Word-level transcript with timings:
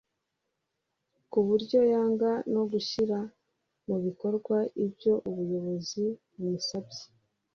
ku 1.31 1.39
buryo 1.47 1.79
yanga 1.91 2.31
no 2.53 2.63
gushyira 2.71 3.17
mu 3.87 3.95
bikorwa 4.05 4.57
ibyo 4.85 5.13
ubuyobozi 5.29 6.05
bumusabye 6.33 7.03